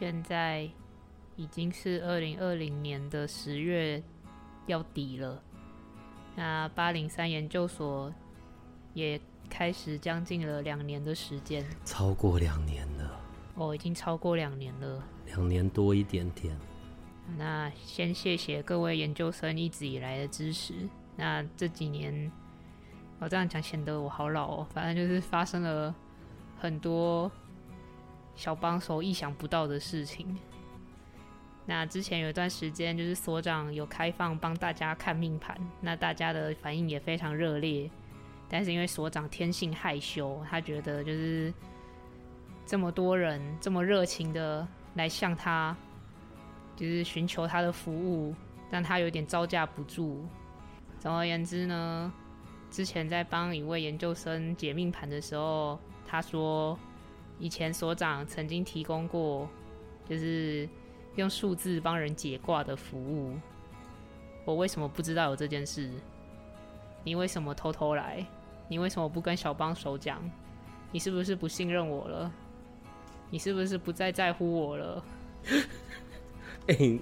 [0.00, 0.66] 现在
[1.36, 4.02] 已经是二零二零年的十月
[4.66, 5.42] 要底了，
[6.34, 8.10] 那八零三研究所
[8.94, 13.20] 也开始将近了两年的时间，超过两年了，
[13.56, 16.56] 哦，已经超过两年了，两年多一点点。
[17.36, 20.72] 那先谢谢各位研究生一直以来的支持。
[21.14, 22.32] 那这几年，
[23.18, 25.94] 我这样讲显得我好老哦，反正就是发生了
[26.58, 27.30] 很多。
[28.40, 30.34] 小帮手意想不到的事情。
[31.66, 37.90] 那之前有一段时间，就是所长有开放帮大家看命盘，那大家的反应也非常热烈。
[38.48, 41.52] 但是因为所长天性害羞，他觉得就是
[42.64, 45.76] 这么多人这么热情的来向他，
[46.74, 48.34] 就是寻求他的服务，
[48.70, 50.24] 让他有点招架不住。
[50.98, 52.10] 总而言之呢，
[52.70, 56.78] 之前在帮一位研究生解命盘的时候，他说。
[57.40, 59.48] 以前所长曾经提供过，
[60.08, 60.68] 就是
[61.16, 63.34] 用数字帮人解卦的服务。
[64.44, 65.90] 我为什么不知道有这件事？
[67.02, 68.24] 你为什么偷偷来？
[68.68, 70.22] 你为什么不跟小帮手讲？
[70.92, 72.30] 你是不是不信任我了？
[73.30, 75.04] 你是不是不再在乎我了？
[76.68, 76.98] 哎，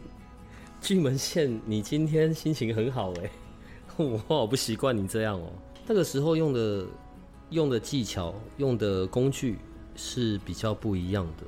[0.80, 3.30] 巨门县，你今天心情很好哎，
[3.98, 5.50] 我好不习惯你这样哦。
[5.86, 6.86] 那个时候用的
[7.50, 9.58] 用的技巧，用的工具。
[9.98, 11.44] 是比较不一样的。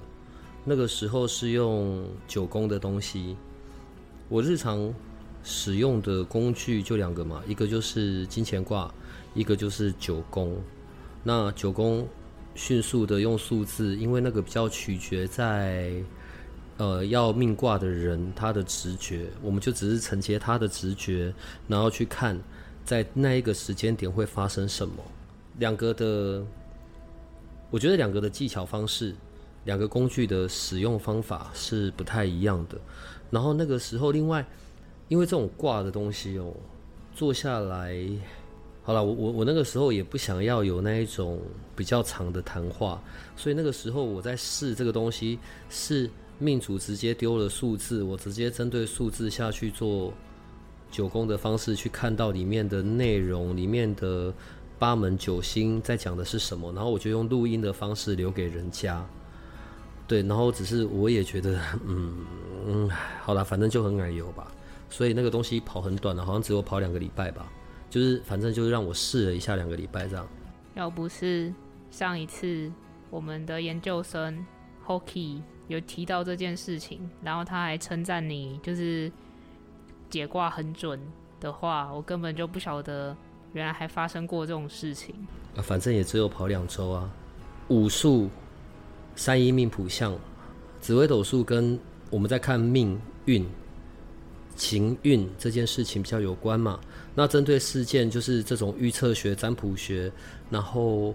[0.62, 3.34] 那个时候是用九宫的东西，
[4.28, 4.92] 我日常
[5.42, 8.92] 使用的工具就两个嘛，一个就是金钱卦，
[9.32, 10.54] 一个就是九宫。
[11.24, 12.06] 那九宫
[12.54, 15.94] 迅速的用数字，因为那个比较取决在
[16.76, 21.32] 呃要命卦的人他的直觉，我们就只是承接他的直觉，
[21.66, 22.38] 然后去看
[22.84, 24.96] 在那一个时间点会发生什么。
[25.58, 26.44] 两个的。
[27.70, 29.14] 我觉得两个的技巧方式，
[29.64, 32.76] 两个工具的使用方法是不太一样的。
[33.30, 34.44] 然后那个时候，另外，
[35.06, 36.52] 因为这种挂的东西哦，
[37.14, 37.96] 坐下来，
[38.82, 41.40] 好了，我我我那个时候也不想要有那一种
[41.76, 43.00] 比较长的谈话，
[43.36, 45.38] 所以那个时候我在试这个东西，
[45.68, 46.10] 是
[46.40, 50.12] 命主直接丢了数字，我直接针对数字下去做
[50.90, 54.34] 九宫的方式去看到里面的内容，里面的。
[54.80, 56.72] 八门九星在讲的是什么？
[56.72, 59.04] 然后我就用录音的方式留给人家，
[60.08, 62.26] 对，然后只是我也觉得， 嗯
[62.66, 62.90] 嗯，
[63.22, 64.50] 好了，反正就很矮油吧。
[64.88, 67.46] 所以那个东西跑很短了，好像只有跑两个礼拜吧。
[67.90, 70.26] 就是反正就是让我试了一下两个礼拜这样。
[70.74, 71.52] 要不是
[71.90, 72.72] 上一次
[73.10, 74.46] 我们的研究生
[74.86, 79.12] Hockey 有提到这件事情，然后他还称赞你就是
[80.08, 80.98] 解卦很准
[81.38, 83.14] 的话，我根本就不晓得。
[83.52, 85.14] 原来还发生过这种事情
[85.56, 85.62] 啊！
[85.62, 87.10] 反正也只有跑两周啊。
[87.68, 88.28] 武术、
[89.16, 90.16] 三一命谱相、
[90.80, 91.78] 紫微斗数跟
[92.10, 93.44] 我们在看命运、
[94.54, 96.78] 情运这件事情比较有关嘛。
[97.14, 100.12] 那针对事件就是这种预测学、占卜学，
[100.48, 101.14] 然后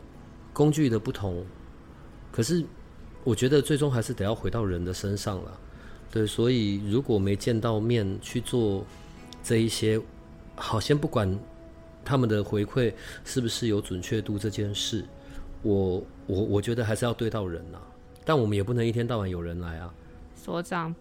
[0.51, 1.45] 工具的不同。
[2.31, 2.65] 可是
[3.23, 5.59] 我觉得最终还是得要回到人的身上了。
[6.11, 8.85] 对，所以如果没见到面去做
[9.41, 9.99] 这一些，
[10.55, 11.37] 好，先不管。
[12.05, 12.93] 他们的回馈
[13.25, 15.03] 是不是有准确度这件事，
[15.63, 17.79] 我我我觉得还是要对到人呐。
[18.23, 19.93] 但我们也不能一天到晚有人来啊。
[20.35, 20.93] 所长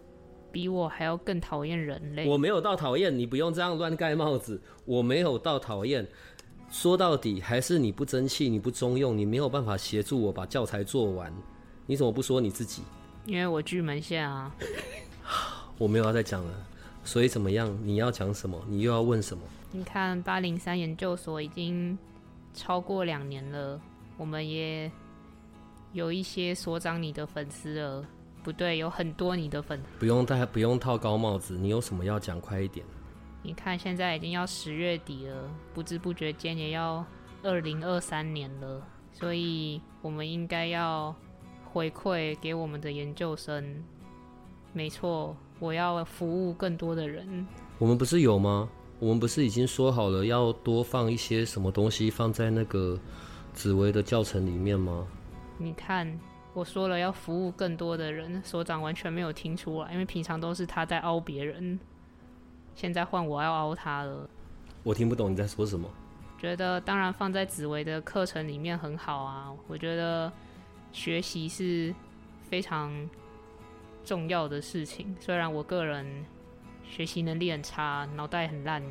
[0.50, 2.26] 比我还要更讨厌人类。
[2.26, 4.60] 我没有到讨厌，你不用这样乱盖帽子。
[4.84, 6.06] 我没有到讨厌，
[6.70, 11.32] 说到底还是你不争气，你不中用，你没有办法协助我把教材做完。
[11.86, 12.82] 你怎么不说你自己？
[13.26, 14.54] 因为我巨门线啊。
[15.76, 16.52] 我没有要再讲了。
[17.04, 17.76] 所以怎么样？
[17.82, 18.58] 你要讲什么？
[18.68, 19.42] 你又要问什么？
[19.76, 21.98] 你看，八零三研究所已经
[22.52, 23.80] 超过两年了，
[24.16, 24.88] 我们也
[25.92, 28.06] 有一些所长你的粉丝了，
[28.44, 29.82] 不对，有很多你的粉。
[29.98, 31.58] 不用戴，不用套高帽子。
[31.58, 32.40] 你有什么要讲？
[32.40, 32.86] 快一点。
[33.42, 37.04] 你看，现在已经要十月底了，不知不觉间也要
[37.42, 38.80] 二零二三年了，
[39.10, 41.12] 所以我们应该要
[41.72, 43.82] 回馈给我们的研究生。
[44.72, 47.44] 没错，我要服务更多的人。
[47.80, 48.68] 我们不是有吗？
[49.04, 52.98] 我们不是已经说好了要多放一些什么东西放在那个
[53.52, 55.06] 紫薇的教程里面吗？
[55.58, 56.10] 你看，
[56.54, 61.78] 我说了要服务更多的人，所长完全没有听出来，因为平常都是他在凹别人，
[62.74, 64.26] 现在换我要凹他了。
[64.82, 65.86] 我听不懂你在说什么。
[66.38, 70.32] 觉得当然放在紫薇的课程里面很好啊，我觉得
[70.92, 71.94] 学习是
[72.48, 72.90] 非常
[74.02, 75.14] 重要的事情。
[75.20, 76.06] 虽然我个人
[76.88, 78.82] 学习能力很差，脑袋很烂，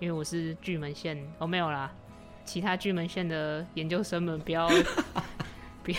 [0.00, 1.92] 因为我是巨门线，哦没有啦，
[2.44, 4.68] 其他巨门线的研究生们不要
[5.82, 5.98] 不要，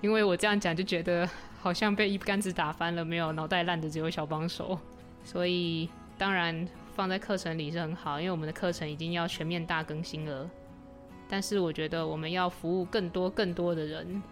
[0.00, 1.28] 因为我这样讲就觉得
[1.60, 4.78] 好像被一竿子打翻了，没有脑袋烂的只有小帮手，
[5.22, 6.66] 所以当然。
[6.96, 10.48] 放在课程里是很好，因为我们的课程已经要全面大更新了。
[11.28, 14.22] 但是我觉得我们要服务更多更多的人，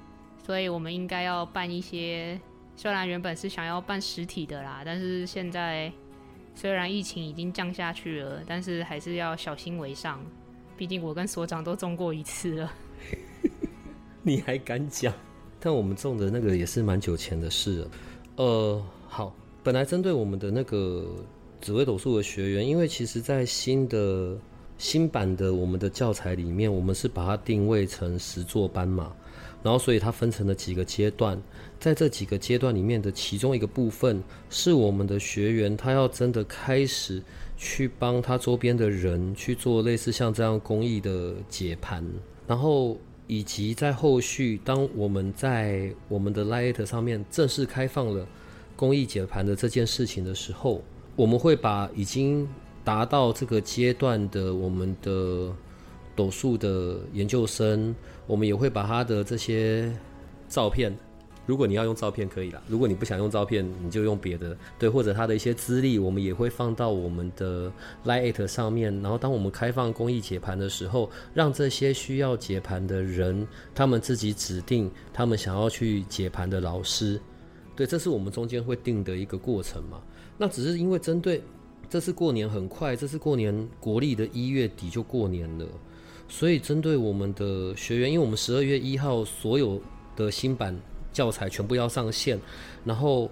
[0.46, 2.40] 所以我们应该要办一些。
[2.74, 5.92] 虽然原本是想要办实体的啦，但是现在
[6.54, 10.20] 虽然疫情已经降下去了，但是还是要小心为上。
[10.76, 12.72] 毕竟我跟所长都中过一次了。
[14.22, 15.12] 你还敢讲？
[15.60, 17.90] 但我们中的那个也是蛮久前的事了。
[18.36, 21.06] 呃，好，本来针对我们的那个。
[21.60, 24.36] 紫微斗数的学员，因为其实，在新的
[24.76, 29.16] 新版的我们的教材里面，我们是把它定位成十座班嘛，
[29.64, 31.36] 然后所以它分成了几个阶段，
[31.80, 37.20] 在这几个阶段里面的其中一个部分，是我们的学员他要真的开始
[37.56, 42.04] 去帮他周边的人去做类似像这样公益的解盘，
[42.46, 42.96] 然后
[43.26, 48.24] 以及在后续，当我们在我们的 Light 上面正式开放了
[48.76, 50.80] 公益解盘的这件事情的时候。
[51.16, 52.44] 我们会把已经
[52.82, 55.54] 达到这个阶段的我们的
[56.16, 57.94] 斗数的研究生，
[58.26, 59.92] 我们也会把他的这些
[60.48, 60.96] 照片，
[61.46, 67.70] 如果你要用照片可以啦，如果你不想用照片，你就用别的，对，或者他的一些资历，我们也会放到我们的
[68.04, 68.94] Lite 上面。
[69.02, 77.20] 然后当我们开放公益解盘的时候，让这些需要解盘的人，他们自己指定他们想要去解盘的老师，
[77.76, 80.00] 对，这是我们中间会定的一个过程嘛。
[80.38, 81.42] 那只是因为针对
[81.90, 85.66] 这次过年很快，这次过年国历的一月底就过年了，
[86.28, 89.80] 所以针对我们的学员，因为我们十二月一号所有
[90.16, 90.78] 的新版
[91.12, 92.40] 教材全部要上线，
[92.84, 93.30] 然后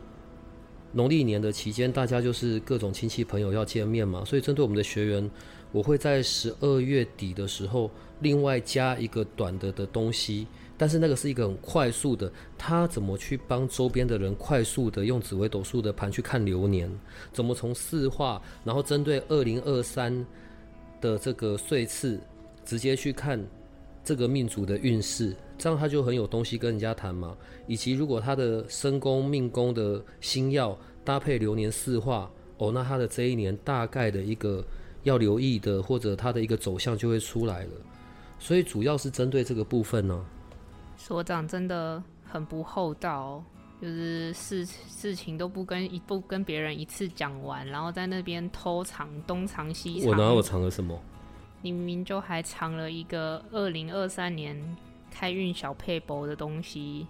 [0.92, 5.30] 农历年的期间，大家就是各种亲戚朋友要见面嘛，所以针对我们的学员，
[5.72, 7.90] 我会在十二月底的时候
[8.20, 10.46] 另外加一个短的的东西。
[10.78, 16.90] 但是那个是一个很快速的，他怎么去帮周边的人快速的用紫微斗数的盘去看流年？
[17.32, 20.26] 怎么从四化，然后针对二零二三
[21.00, 22.18] 的这个岁次，
[22.64, 23.42] 直接去看
[24.04, 27.36] 这个命主的运势，这样他就很有东西跟人家谈嘛。
[27.66, 34.64] 以及如果他的身宫命宫的星耀搭配流年四化，哦，那他的这一年大概的一个
[35.04, 37.70] 要留意的，或者他的一个走向就会出来了。
[38.38, 40.24] 所以主要是针对这个部分呢。
[40.96, 43.42] 所长真的很不厚道，
[43.80, 50.10] 就是事事情都不跟一不跟别人一次讲完，然后在那边偷藏东藏西藏。
[50.10, 51.00] 我哪有藏了什么？
[51.64, 54.60] 你明明就还藏了一个二零二三年
[55.12, 57.06] 开运小配博的东西，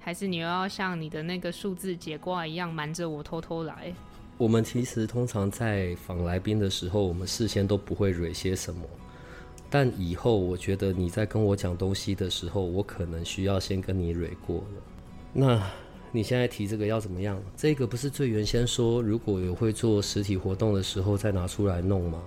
[0.00, 3.94] 还是你又要像你的那个数字解卦一样瞒着我偷偷来？
[4.38, 8.82] 我们其实通常在访来宾的时候，我们事先都不会蕊些什么。
[9.70, 14.82] 但以后我觉得你在跟我讲东西的时候，我可能需要先跟你蕊过了。
[15.32, 15.64] 那
[16.10, 17.40] 你现在提这个要怎么样？
[17.56, 22.20] 这个不是最原先说如果有会做实体活动的时候再拿出来弄吗？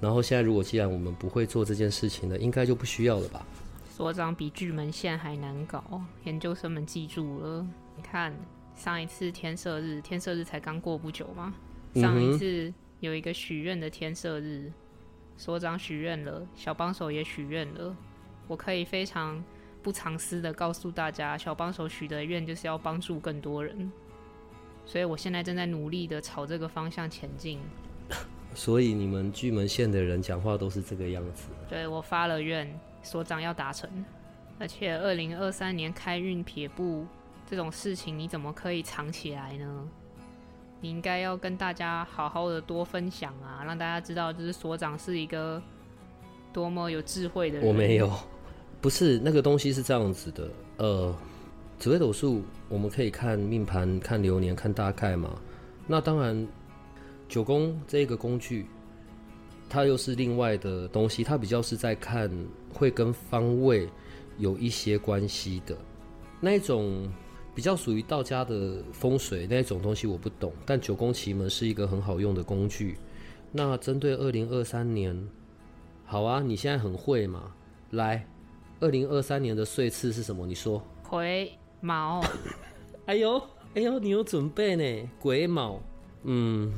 [0.00, 3.44] 然后现在如果既然我们不会做这件事情了，应该就不需要了吧？
[3.90, 7.66] 所长比巨门线还难搞，研究生们记住了。
[7.96, 8.32] 你看
[8.76, 11.52] 上一次天色日，天色日才刚过不久吗？
[11.94, 14.70] 上一次有一个许愿的天色日。
[15.36, 17.96] 所长许愿了，小帮手也许愿了。
[18.46, 19.42] 我可以非常
[19.82, 23.90] 不藏私的告诉大家，小帮手许的愿就是要帮助更多人，
[24.86, 27.58] 所以我现在正在努力的朝这个方向前进。
[28.54, 31.48] 所以你们巨门县的人讲话都是这个样子。
[31.68, 32.68] 对我发了愿，
[33.02, 33.88] 所长要达成。
[34.58, 37.06] 而且二零二三年开运撇步
[37.48, 39.88] 这种事情，你怎么可以藏起来呢？
[40.80, 45.62] 你应该要跟大家好好的多分享啊，让大家知道，就是所长是一个
[46.52, 47.66] 多么有智慧的人。
[47.66, 48.12] 我没有，
[48.80, 50.48] 不是那个东西是这样子的。
[50.76, 51.16] 呃，
[51.78, 55.36] 紫微斗数我们可以看命盘、看流年、看大概嘛。
[55.86, 56.46] 那当然，
[57.28, 58.66] 九宫这个工具，
[59.68, 62.30] 它又是另外的东西，它比较是在看
[62.72, 63.88] 会跟方位
[64.38, 65.76] 有一些关系的
[66.40, 67.08] 那种。
[67.54, 72.96] 比较属于道家的风水那种东西我不懂，但九宫奇门是一个很好用的工具。
[73.50, 75.28] 那针对二零二三年，
[76.04, 77.52] 好啊，你现在很会嘛？
[77.90, 78.24] 来，
[78.78, 80.46] 二零二三年的岁次是什么？
[80.46, 82.22] 你说癸卯，
[83.06, 83.42] 哎呦，
[83.74, 85.10] 哎呦，你有准备呢？
[85.18, 85.82] 癸卯，
[86.22, 86.72] 嗯，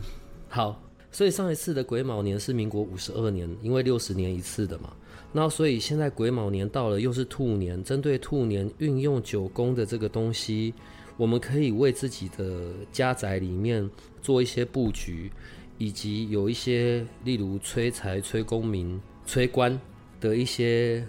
[0.50, 0.83] 好。
[1.12, 4.92] 所以上一次的癸卯年是民国五十二年，因为六十年一次的嘛。
[5.33, 10.73] 那所以现在癸卯年到了，又是兔年，针对兔年运用九宫的这个东西，
[11.16, 13.90] 我们可以为自己的家宅里面
[14.23, 15.33] 做一些布局，
[15.78, 19.80] 以及有一些例如催财、催功名、催官
[20.21, 21.04] 的一些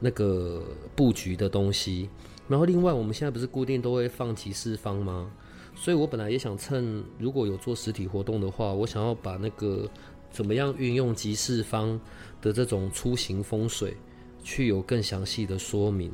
[0.00, 0.62] 那个
[0.94, 2.10] 布局的东西。
[2.46, 5.30] 然后另外，我们现在不是固定都会放集市方吗？
[5.78, 9.88] 所以我本来也想趁如果有做实体活动的话，我想要把那个
[10.30, 12.00] 怎么样运用集市方
[12.40, 13.94] 的这种出行风水，
[14.42, 16.10] 去有更详细的说明。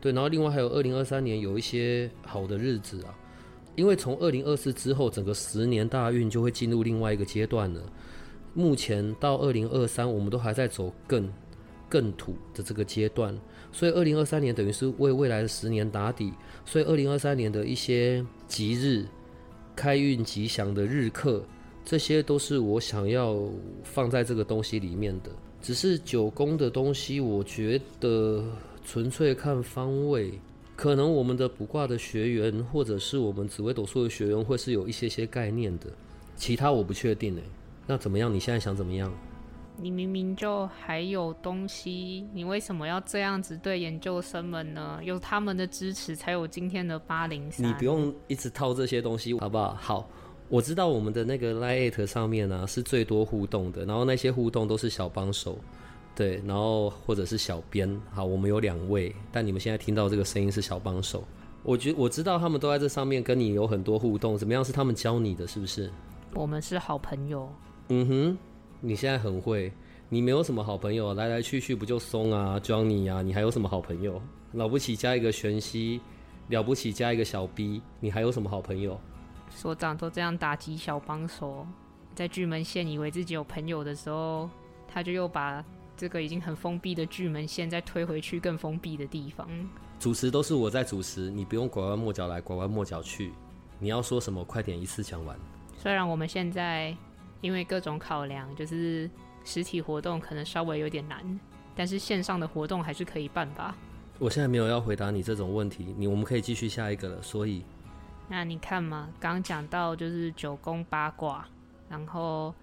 [0.00, 3.14] 对，然后另外还有二零二三年有一些好的日子啊，
[3.76, 7.80] 因为从二零二四之后，整个十年大运就会进入另外一个阶段了。
[8.54, 11.32] 目前到二零二三，我们都还在走更
[11.88, 13.38] 更土的这个阶段。
[13.70, 16.32] 所以，二零二三年等于是为未来的十年打底。
[16.66, 18.22] 所以，二零二三年的一些
[18.52, 19.06] 吉日、
[19.74, 21.42] 开运吉祥的日课，
[21.86, 23.48] 这些都是我想要
[23.82, 25.30] 放在这个东西里面的。
[25.62, 28.44] 只是九宫的东西，我觉得
[28.84, 30.38] 纯粹看方位，
[30.76, 35.86] 可能我们的卜卦的学员，或者是我们紫微斗数的学员，会是有一些些概念的。
[36.36, 37.42] 其他我不确定诶。
[37.86, 38.32] 那怎么样？
[38.32, 39.10] 你现在想怎么样？
[39.82, 45.00] 你明明就还有东西，你为什么要这样子对研究生们呢？
[45.02, 47.68] 有他们的支持，才有今天的八零三。
[47.68, 49.74] 你不用一直套这些东西，好不好？
[49.74, 50.08] 好，
[50.48, 55.58] 我知道我们的那个 Lite 上面呢是最多互动的，然后那些互动都是小帮手，
[56.14, 58.00] 对，然后或者是小编。
[58.12, 61.24] 好，我们有两位，但你们现在听到这个声音是小帮手。
[61.64, 64.64] 我觉我知道他们都在这上面跟你有很多互动，怎么样？
[64.64, 65.90] 是他们教你的，是不是？
[66.34, 67.52] 我们是好朋友。
[67.88, 68.38] 嗯哼。
[68.84, 69.72] 你现在很会，
[70.08, 74.20] 你没有什么好朋友，来来去去不就松啊、Johnny 啊，你还有什么好朋友？
[74.54, 76.00] 了不起加一个玄熙，
[76.48, 79.00] 了不起加一个小 B，你还有什么好朋友？
[79.50, 81.64] 所长都这样打击小帮手，
[82.12, 84.50] 在巨门县以为自己有朋友的时候，
[84.88, 85.64] 他就又把
[85.96, 89.48] 这个已经很封闭的巨门县再推回去更封闭的地方。
[90.00, 93.32] 主持都是我在主持，你不用拐弯抹角来，拐弯抹角去。
[93.78, 95.38] 你要说什么，快点一次讲完。
[95.78, 96.92] 虽然我们现在。
[97.42, 99.10] 因为各种考量，就是
[99.44, 101.38] 实体活动可能稍微有点难，
[101.76, 103.76] 但是线上的活动还是可以办吧。
[104.18, 107.20] 我现在没有要回答你这种问题，你我们可以继续下一个了。
[107.20, 107.64] 所以，
[108.28, 111.46] 那你看嘛，刚讲到就是九宫八卦，
[111.88, 112.54] 然后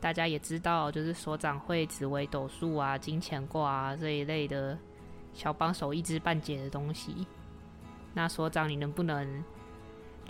[0.00, 4.76] 大家也知道，就是所长会紫微斗数啊、金钱卦啊这一类的
[5.32, 7.26] 小帮手一知半解的东西。
[8.12, 9.44] 那所长，你能不能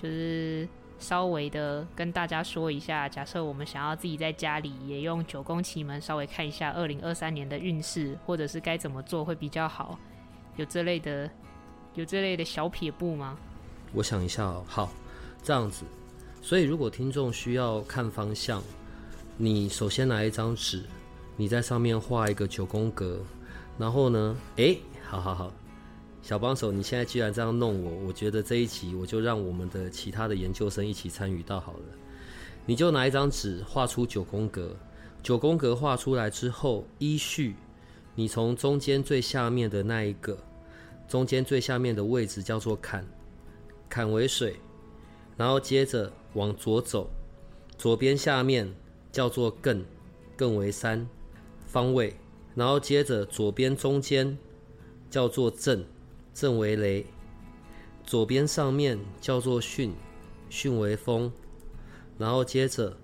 [0.00, 0.68] 就是？
[1.04, 9.99] 稍微的跟大家说一下，假设我们想要自己在家里也用九宫奇门稍微看一下二零二三年的运势，或者是该怎么做会比较好，
[10.56, 11.30] 有这类的
[11.92, 13.37] 有这类的小撇步吗？
[13.92, 14.90] 我想一下哦，好，
[15.42, 15.84] 这样子，
[16.40, 18.62] 所以如果听众需要看方向，
[19.37, 20.82] 你首先拿一张纸，
[21.37, 23.20] 你在上面画一个九宫格，
[23.76, 25.52] 然后呢，诶，好好好。
[26.24, 31.80] 小帮手，你现在既然这样弄我，我觉得这一集我就让我们的其他的研究生一起参与到好了。
[32.64, 34.74] 你就拿一张纸画出九宫格，
[35.22, 37.54] 九宫格画出来之后，依序，
[38.14, 40.38] 你从中间最下面的那一个，
[41.06, 43.06] 中间最下面的位置叫做坎，
[43.90, 44.56] 坎为水，
[45.36, 47.10] 然后接着往左走，
[47.76, 48.74] 左边下面
[49.12, 49.82] 叫做艮，
[50.38, 51.06] 艮为山，
[51.66, 52.16] 方位，
[52.54, 54.38] 然后接着左边中间
[55.10, 55.84] 叫做震。
[56.34, 57.06] 正为雷，
[58.04, 59.92] 左边上面叫做巽，
[60.50, 61.32] 巽为风，
[62.18, 62.96] 然后接着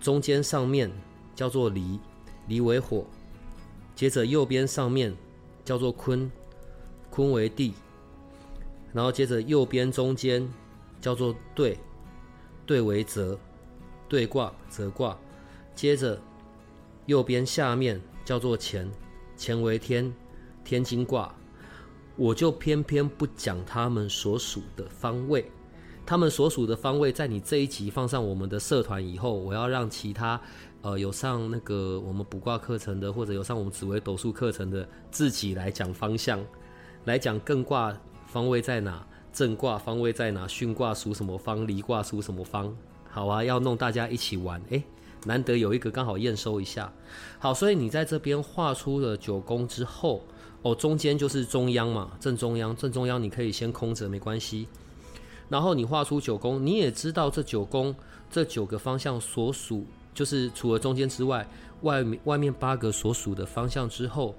[0.00, 0.90] 中间上面
[1.34, 2.00] 叫做离，
[2.48, 3.06] 离为火，
[3.94, 5.14] 接着右边上面
[5.66, 6.32] 叫做坤，
[7.10, 7.74] 坤为地，
[8.92, 10.48] 然后接着右边中间
[10.98, 11.78] 叫做兑，
[12.64, 13.38] 兑为泽，
[14.08, 15.18] 兑卦泽卦，
[15.74, 16.18] 接着
[17.04, 18.90] 右边下面叫做乾，
[19.36, 20.10] 乾为天，
[20.64, 21.34] 天金卦。
[22.16, 25.50] 我就偏偏不讲他们所属的方位，
[26.04, 30.38] 他们所属的方位，在你这一集放上我们的社团以后，我要让其他，
[30.82, 36.38] 呃，有上那个我们卜卦课程的，或者有上我们紫微斗数课程的，自己来讲方向，
[37.06, 42.76] 来讲艮卦方位在哪，正卦方位在哪，巽卦属什么方，离卦属什么方，
[43.08, 44.82] 好啊，要弄大家一起玩，诶，
[45.24, 46.92] 难得有一个刚好验收一下，
[47.38, 50.22] 好，所以你在这边画出了九宫之后。
[50.62, 54.66] 哦，中间就是中央嘛，正中央，正中央你可以先空着没关系。
[55.48, 57.94] 然后你画出九宫，你也知道这九宫
[58.30, 61.46] 这九个方向所属，就是除了中间之外，
[61.82, 64.34] 外面外面八个所属的方向之后，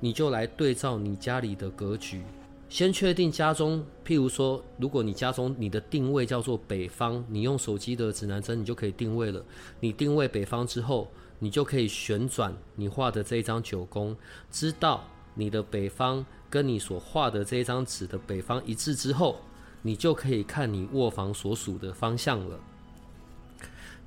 [0.00, 2.22] 你就来对照你家里的格局，
[2.68, 9.44] 先确定家中，譬如说，如果你家中你的定位叫做北方，你用手机的指南针，你就可以定位了。
[9.78, 11.06] 你定位北方之后，
[11.38, 14.16] 你就可以旋转你画的这一张九宫，
[14.50, 15.04] 知道
[15.36, 19.36] 你的北方跟你所画的这一张纸的北方一致之后，
[19.82, 22.58] 你就可以看你卧房所属的方向了。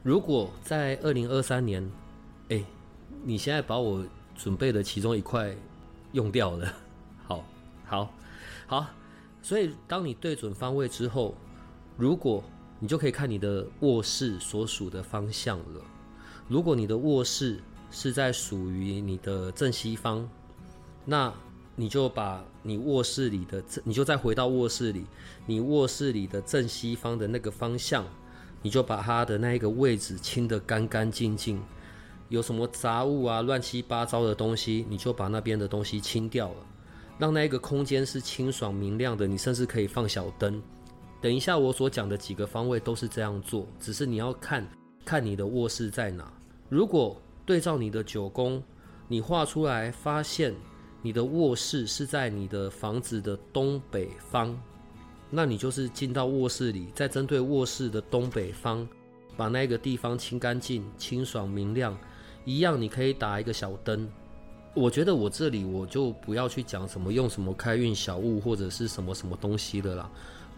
[0.04, 1.90] 如果在二零二三年，
[2.50, 2.62] 哎，
[3.24, 4.04] 你现在把我
[4.36, 5.56] 准备的其中一块
[6.12, 6.74] 用掉了，
[7.26, 7.46] 好，
[7.86, 8.14] 好。
[8.68, 8.86] 好，
[9.42, 11.36] 所以当你对准方位之后，
[11.98, 12.44] 如果
[12.80, 15.82] 你就可以看你的卧室所属的方向了。
[16.48, 17.60] 如果你的卧室
[17.92, 20.30] 是在属于你的正西方，
[21.10, 21.34] 那
[21.76, 25.08] 你就把你卧室里的，你就再回到卧室里，
[25.48, 28.06] 你卧室里的正西方的那个方向，
[28.62, 31.60] 你就把它的那一个位置清得干干净净，
[32.28, 36.56] 有什么杂物啊、乱七八糟的东西，你就把那边的东西清掉了。
[37.18, 40.62] 让那一个空间是清爽明亮的，你甚至可以放小灯。
[41.20, 44.66] 等一下我所讲的几个方位都是这样做，只是你要看
[45.04, 46.32] 看你的卧室在哪。
[46.70, 48.62] 如果对照你的九宫，
[49.08, 50.54] 你画出来发现
[51.02, 54.54] 你的卧室是在你的房子的东北方，
[55.30, 58.86] 那你就是进到卧室里，再针对卧室的东北方，
[59.38, 61.98] 把那个地方清干净、清爽明亮，
[62.44, 64.10] 一样你可以打一个小灯。
[64.74, 70.10] 我觉得我这里我就不要去讲什么用什么开运小物或者是什么什么东西的啦，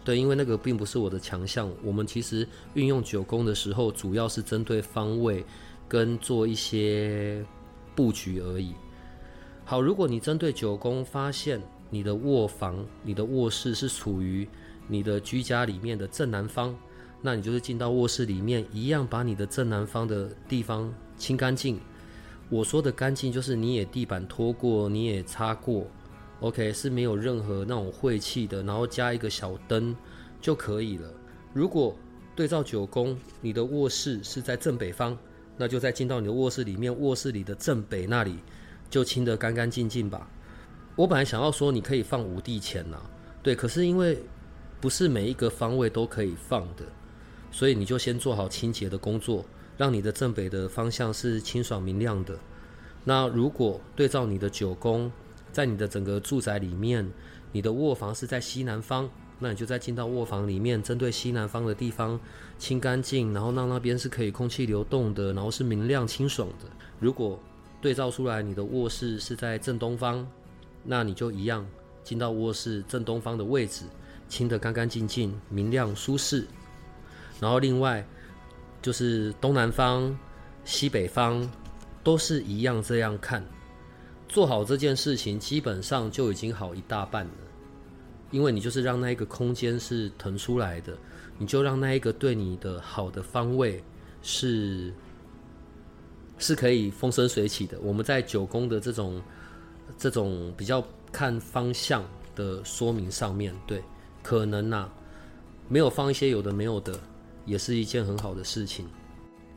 [0.04, 1.70] 对，因为那个并不是我的强项。
[1.84, 5.44] 我们其实运用九宫的时候，主要是针对方位
[5.88, 7.44] 跟做一些
[7.94, 8.74] 布局而已。
[9.64, 14.46] 好，如果你针对九宫发现你的卧房、你的卧室是处于
[14.88, 16.76] 你的居家里面的正南方，
[17.22, 21.80] 那你就是进到卧室里面，一样把你的正南方的地方清干净。
[22.50, 25.86] 我说的干净，就是你也地板拖过，你也擦过
[26.40, 29.96] ，OK，是没有任何那种晦气的，然后加一个小灯
[30.40, 31.08] 就可以了。
[31.54, 31.96] 如果
[32.34, 35.16] 对照九宫，你的卧室是在正北方，
[35.56, 38.38] 那就再进到你的卧室里面，卧室里的正北那里
[38.92, 40.28] 就清得干干净净吧。
[40.94, 42.98] 我本来想要说你可以放五帝钱呐，
[43.42, 44.22] 对，可是因为
[44.80, 46.84] 不是每一个方位都可以放的，
[47.50, 49.44] 所以你就先做好清洁的工作。
[49.78, 52.38] 让你的正北的方向是清爽明亮的。
[53.04, 55.10] 那如果对照你的九宫，
[55.50, 57.10] 在你的整个住宅里面，
[57.52, 62.20] 你的卧房是在西南方，那你就在进到卧房里面，针对西南方的地方
[62.58, 66.66] 清干净，然后让那边是可以空气流动的，然后是明亮清爽的。
[67.00, 67.40] 如果
[67.82, 70.26] 对照出来你的卧室是在正东方，
[70.82, 71.66] 那你就一样
[72.02, 73.84] 进到卧室正东方的位置，
[74.26, 76.46] 清得干干净净、明亮舒适。
[77.38, 78.02] 然后另外。
[78.80, 80.18] 就是东南方、
[80.64, 81.48] 西北方
[82.02, 83.46] 都是一样这样看，
[84.28, 87.32] 做好这件事情基本上就已经好一大半了。
[88.32, 90.98] 因为你就是让那一个空间是腾出来的，
[91.38, 93.80] 你就让那一个对你的好的方位
[94.20, 94.92] 是
[96.42, 97.80] 是可以风生水起的。
[97.80, 99.22] 我们在九宫的这种
[99.96, 102.04] 这种比较看方向
[102.36, 103.82] 的说明上面对，
[104.22, 104.90] 可能呐
[105.68, 106.98] 没有放一些有的没有的。
[107.44, 108.86] 也是一件很好的事情。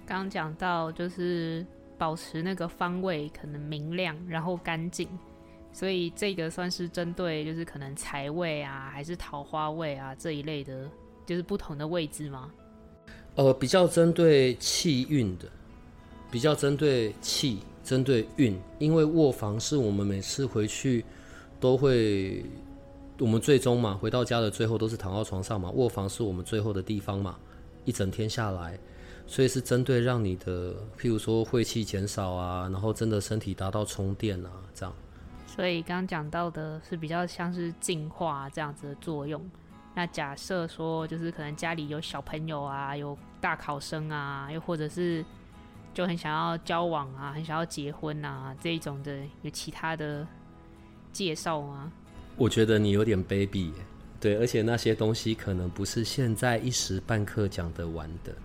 [0.08, 1.64] 刚刚讲到，就是
[2.00, 5.08] 保持那个方位可能明亮，然后干净，
[5.72, 10.90] 所以这个算是针对就是可能财位啊，还是桃花位啊这一类的，
[11.28, 12.52] 就是不同的位置吗？
[13.36, 15.48] 呃，比较针对气运的，
[16.36, 21.02] 比较针对气，针对运，因为卧房是我们每次回去
[21.62, 22.44] 都会，
[23.20, 27.38] 我们最终嘛，回到家的最后都是躺到床上嘛，卧房是我们最后的地方嘛。
[27.86, 28.78] 一整天下来，
[29.26, 34.94] 所以是针对让你的，譬如说晦气减少啊，然后真的身体达到充电啊，这样。
[35.48, 39.42] 所以刚刚讲到的是比较像是净化这样子的作用。
[39.94, 45.24] 那假设说，就是可能家里有小朋友啊，有大考生啊，又或者是
[45.96, 50.28] 就很想要交往啊，很想要结婚啊这一种的，有其他的
[51.14, 51.92] 介绍吗？
[52.36, 53.72] 我觉得你有点卑鄙。
[54.20, 58.36] 对，而且那些东西可能不是现在一时半刻讲得完的。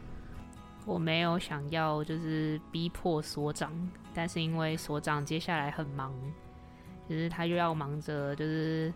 [0.86, 3.72] 我没有想要就是逼迫所长，
[4.14, 6.14] 但是因为所长接下来很忙，
[7.08, 8.92] 就是他又要忙着就是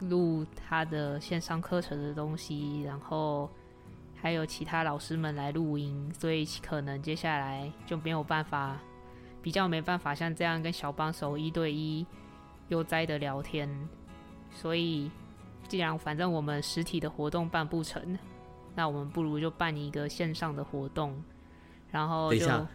[0.00, 3.48] 录他的线上课程的东西，然后
[4.24, 8.80] 还有其他老师们来录音，所以可能接下来就没有办法，
[9.42, 12.06] 比较没办法像这样跟小帮手一对一
[12.68, 13.68] 悠哉的聊天，
[14.50, 15.10] 所以。
[15.66, 18.18] 既然反正我们实体的活动办不成，
[18.74, 21.14] 那我们不如就办一个线上的活动。
[21.90, 22.66] 然后，等一下，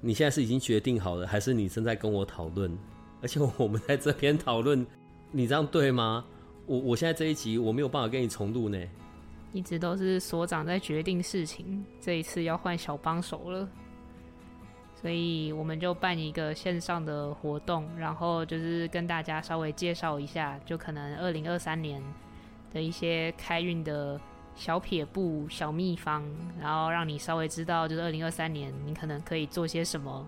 [0.00, 2.76] 你现在是已经决定好了，还是你正在跟我讨论？
[3.20, 4.86] 而且我们在这边讨论，
[5.32, 6.24] 你这样对吗？
[6.66, 8.78] 我我现在这一集我没有办法跟你重录呢。
[9.56, 13.66] 一直都是所长在决定事情，这一次要换小帮手了，
[15.00, 22.02] 所以我们就办一个线上的活动，然后就是跟大家稍微介绍一下，就可能二零二三年
[22.70, 24.20] 的一些开运的
[24.54, 26.22] 小撇步、小秘方，
[26.60, 30.26] 然后让你稍微知道，就是二零二三年你可能可以做些什么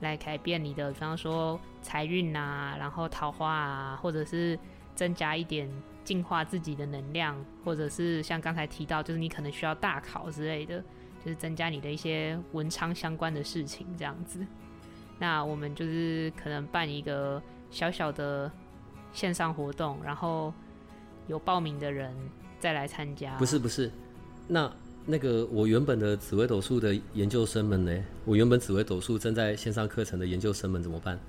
[0.00, 4.58] 来改变你的，比方说财运啊，然后桃花啊，或者是
[4.94, 5.66] 增加一点。
[6.08, 10.80] 净化自己的能量，或者是像刚才提到，就是你可能需要大考之类的，
[11.22, 14.40] 就是增加你的一些文昌相关的事情这样子。
[15.18, 18.50] 那我们就是可能办一个小小的
[19.12, 20.50] 线上活动，然后
[21.26, 22.10] 有报名的人
[22.58, 23.36] 再来参加。
[23.36, 23.90] 不是不是，
[24.46, 24.72] 那
[25.04, 28.02] 那个我原本的紫微斗数的研究生们呢？
[28.24, 31.20] 我原本紫微斗数正在线上课程的研究生们怎么办？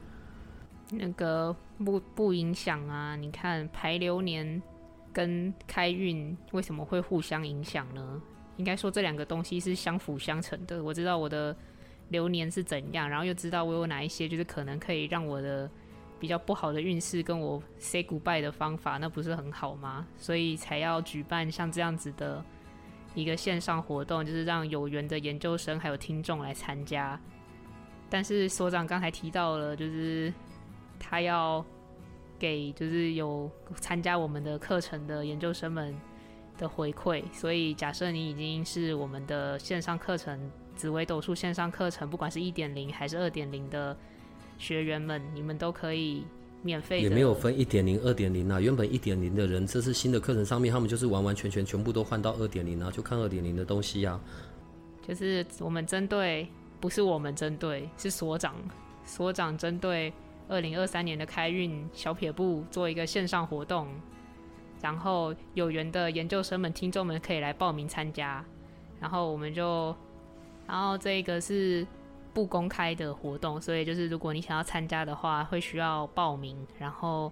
[0.92, 3.16] 那个不不影响啊？
[3.16, 4.62] 你看排流年
[5.14, 8.22] 跟开运为什么会互相影响呢？
[8.58, 10.84] 应该说这两个东西是相辅相成的。
[10.84, 11.56] 我知道我的
[12.10, 15.70] 流年是怎样，然后又知道我有哪一些就是可能可以让我的
[16.20, 20.08] 比较不好的运势跟我 say goodbye 的方法，那不是很好吗？
[20.18, 22.44] 所以才要举办像这样子的
[23.14, 27.20] 一个线上活动，就是让有缘的研究生还有听众来参加。
[28.10, 30.34] 但是所长刚才提到了，就是。
[31.00, 31.66] 他要
[32.38, 35.96] 给就是有参加我们的课程的研究生们
[36.58, 40.40] 的回馈，所以假设你已经是我们的线上课程
[40.76, 43.98] 紫微斗数线上课程，不管是一点零还是二点零的
[44.58, 46.26] 学员们，你们都可以
[46.62, 47.02] 免费。
[47.02, 54.20] 也没有分一点零、二点零啊，原本一点零的人，这是新的课程上面，他们就是完完全全全部都换到二点零啊，就看二点零的东西啊。
[55.06, 56.48] 就是我们针对，
[56.80, 58.56] 不是我们针对，是所长，
[59.06, 60.14] 所长针对。
[60.50, 63.88] 二零二三年的开运小撇步做一个线上活动，
[64.82, 68.44] 然后有缘的研究生们、听众们可以来报名参加。
[69.00, 69.96] 然后我们就，
[70.68, 71.88] 然后这个是
[72.34, 76.58] 不公开的活动，所以就是如果你想要参加的话，会需要报名。
[76.78, 77.32] 然后，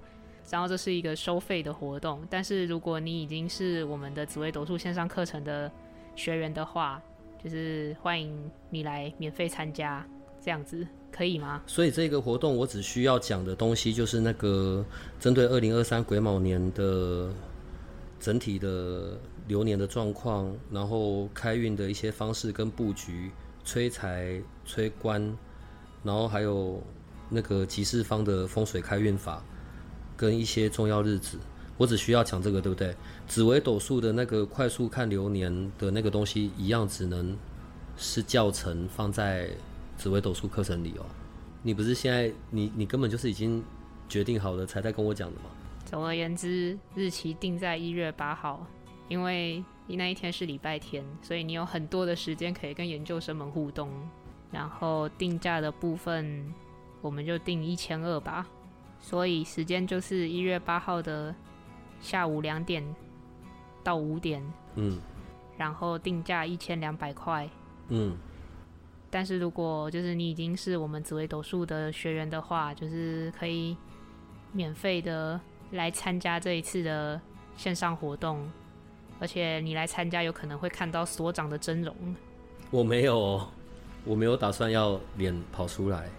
[0.49, 2.25] 然后这是一个收费的活动。
[2.29, 5.69] 但是如果你已经是我们的紫微斗数线上课程的
[6.15, 7.01] 学员的话，
[7.43, 10.05] 就是欢迎你来免费参加，
[10.43, 10.87] 这样子。
[11.09, 11.63] 可以吗？
[11.65, 14.85] 所以这个活动我只需要讲的东西就是那个
[15.19, 17.31] 针对二零二三癸卯年的
[18.19, 23.31] 整体的流年的状况，然后开运的一些方式跟布局、
[23.63, 25.35] 催财、催官，
[26.03, 26.83] 然后还有
[27.29, 29.41] 那个集市方的风水开运法
[30.15, 31.39] 跟一些重要日子，
[31.77, 32.95] 我只需要讲这个，对不对？
[33.27, 37.35] 紫微斗数的那个快速看流年的那个东西，一样只能
[37.95, 39.49] 是教程放在。
[39.97, 41.05] 紫微斗数课程里哦，
[41.63, 43.63] 你不是现在你你根本就是已经
[44.07, 45.49] 决定好了才在跟我讲的吗？
[45.85, 48.65] 总而言之，日期定在一月八号，
[49.07, 53.89] 因为那一天是礼拜天，所以你有很多的时间可以跟研究生们互动。
[54.49, 56.53] 然后定价的部分，
[57.01, 58.47] 我们就定一千二吧。
[58.99, 61.35] 所以时间就是一月八号的
[61.99, 62.83] 下午两点
[63.83, 64.41] 到五点。
[64.75, 64.99] 嗯。
[65.57, 67.49] 然后定价一千两百块。
[67.89, 68.15] 嗯。
[69.09, 73.75] 但是如果就是你已经是我们紫微斗数的学员的话，就是可以
[74.51, 75.39] 免费的
[75.71, 77.19] 来参加这一次的
[77.55, 78.49] 线上活动，
[79.19, 81.95] 而且你来参加有可能会看到所长的真容。
[82.69, 83.47] 我没有，
[84.03, 86.09] 我没有打算要脸跑出来，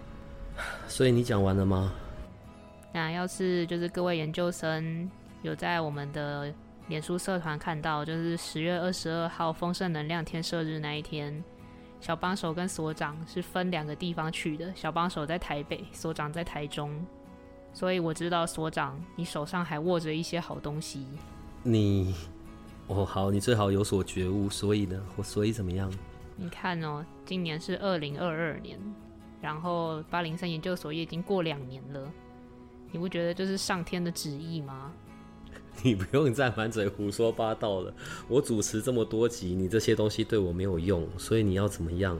[0.87, 1.93] 所以你讲完了吗？
[2.91, 5.07] 那要是就是各位研究生
[5.43, 6.51] 有在我们的
[6.87, 11.43] 脸书社团看到，就是十月二十二号丰盛能量天赦日那一天。
[12.01, 17.05] 小帮手跟所长是分两个地方去的，小帮手在台北，所长在台中，
[17.73, 21.05] 所以我知道所长你手上还握着一些好东西。
[21.61, 22.15] 你，
[22.87, 24.49] 哦好，你最好有所觉悟。
[24.49, 25.91] 所以呢，我所以怎么样？
[26.37, 28.79] 你看哦，今年是二零二二年，
[29.41, 32.09] 然后八零三研究所也已经过两年了，
[32.91, 34.93] 你不觉得这是上天的旨意吗？
[35.83, 37.93] 你不用再满嘴胡说八道了。
[38.27, 42.17] 我主持这么多集，你这些东西对我没有用，所以你要怎么样？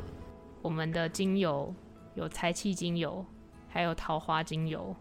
[0.61, 1.73] 我们的精油
[2.15, 3.25] 有财气精油，
[3.67, 4.95] 还有桃花精油。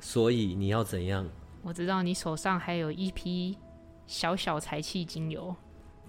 [0.00, 1.28] 所以你要怎样？
[1.62, 3.56] 我知道你手上还有一批
[4.06, 5.54] 小小财气精油，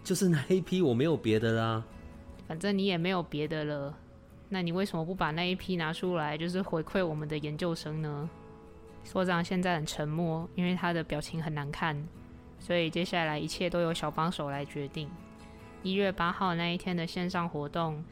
[0.03, 1.83] 就是那一批，我没有别的啦。
[2.47, 3.97] 反正你也没有别的了，
[4.47, 8.29] 那你为什么不把那一批拿出来，就是回馈我们的研究生呢？
[9.03, 12.07] 所长现在很沉默，因为他的表情很难看，
[12.59, 15.09] 所以接下来一切都由小帮手来决定。
[15.81, 18.03] 一月八号那一天的线上活动，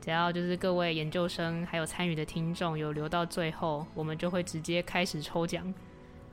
[0.00, 5.72] 只要就是各位研究生还有参与的听众有留到最后，我们就会直接开始抽奖。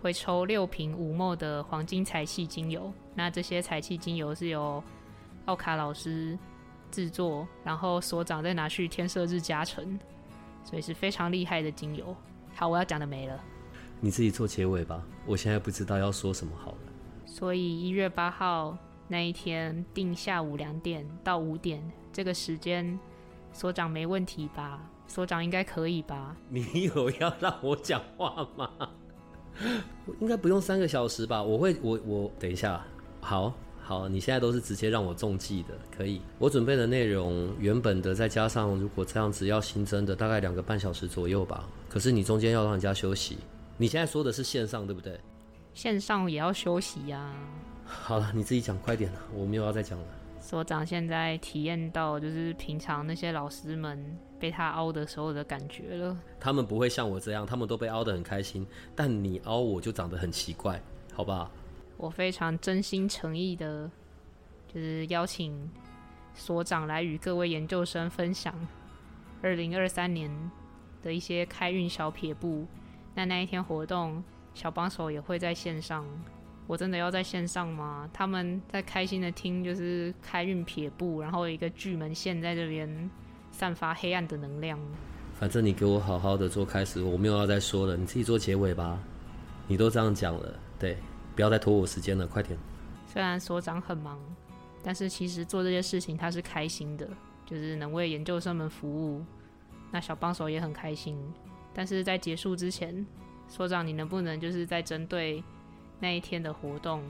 [0.01, 2.91] 会抽六瓶五墨的黄金彩气精油。
[3.13, 4.83] 那这些彩气精油是由
[5.45, 6.35] 奥卡老师
[6.89, 9.99] 制作，然后所长再拿去天色日加成，
[10.63, 12.17] 所以是非常厉害的精油。
[12.55, 13.39] 好，我要讲的没了。
[14.03, 16.77] 你自己做结尾吧，我现在不知道要说什么好了。
[17.25, 18.75] 所以一月八号
[19.07, 22.99] 那一天定下午两点到五点这个时间，
[23.53, 24.81] 所长没问题吧？
[25.07, 26.35] 所长应该可以吧？
[26.49, 28.69] 你有要让我讲话吗？
[30.19, 31.43] 应该不用三个小时吧？
[31.43, 32.83] 我会，我我等一下，
[33.19, 36.21] 好好，你现在都是直接让我中计的，可以。
[36.39, 41.67] 我准备的内容原本的再加上，如果这样子要新增的，大概两个半小时左右吧。
[41.89, 43.37] 可是你中间要让人家休息，
[43.81, 45.19] 你现在说的是线上对不对？
[45.73, 47.33] 线上也要休息呀。
[47.83, 50.05] 好了，你自己讲快点了，我没有要再讲了。
[50.39, 53.99] 所长现在体验到就是平常那些老师们
[54.39, 56.15] 被他凹的时候的感觉了。
[56.39, 60.79] 他们不会像我这样，他们都被凹得很开心，但你凹我就长得很奇怪，
[61.11, 61.49] 好不好？
[61.97, 63.89] 我非常真心诚意的，
[64.71, 65.67] 就是邀请
[66.35, 68.53] 所长来与各位研究生分享
[69.41, 70.29] 二零二三年
[71.01, 72.67] 的一些开运小撇步。
[73.13, 76.05] 那那一天活动，小帮手也会在线上。
[76.67, 78.09] 我真的要在线上吗？
[78.13, 83.09] 他们在开心的听，就是开运撇步，然后一个巨门线在这边
[83.51, 84.79] 散发黑暗的能量。
[85.37, 88.97] 反正你给我好好的做开始，我没有要再说了，你自己做结尾吧。
[89.67, 90.95] 你都这样讲了，对，
[91.35, 92.57] 不要再拖我时间了，快点。
[93.07, 94.19] 虽然所长很忙，
[94.83, 97.07] 但是其实做这些事情他是开心的，
[97.45, 99.21] 就是能为研究生们服务。
[99.91, 101.17] 那小帮手也很开心。
[101.73, 103.05] 但是在结束之前，
[103.47, 105.43] 所长你能不能就是在针对
[105.99, 107.03] 那一天的活动，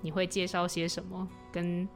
[0.00, 1.88] 你会介绍些什么，跟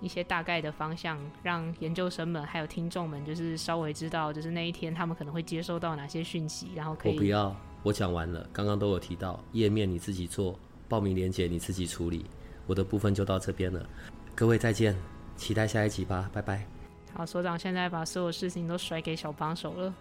[0.00, 7.12] 一些大概的方向，让研究生们还有听众们就是稍微知道，就是那一天他们可能会接收到哪些讯息，然后可以。
[7.14, 10.58] 我不要，我讲完了，刚刚都有提到，页面你自己做，
[10.88, 12.26] 报名链接你自己处理，
[12.66, 13.88] 我的部分就到这边了。
[14.34, 14.94] 各位再见，
[15.34, 16.66] 期待下一集吧，拜拜。
[17.14, 19.94] 好，所长现在把所有事情都甩给小帮手了。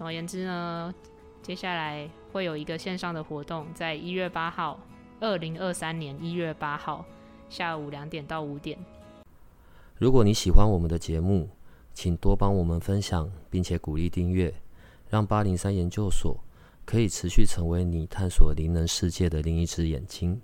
[0.00, 0.94] 总而言之呢，
[1.42, 4.80] 接下来会有一个线上的活动，在一月八号，
[5.20, 7.04] 二零二三年一月八号
[7.50, 8.78] 下午两点到五点。
[9.98, 11.50] 如果你喜欢我们的节目，
[11.92, 14.54] 请多帮我们分享，并且鼓励订阅，
[15.10, 16.34] 让八零三研究所
[16.86, 20.40] 可以持续成为你探索灵能世界的另一只眼睛。